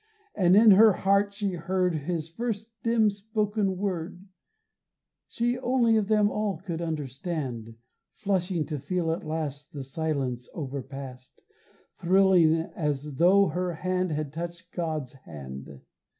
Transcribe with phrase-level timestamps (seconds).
[0.33, 4.27] And in her heart she heard His first dim spoken word
[5.27, 7.75] She only of them all could understand,
[8.15, 11.43] Flushing to feel at last The silence over past,
[11.99, 15.81] Thrilling as tho' her hand had touched God's hand.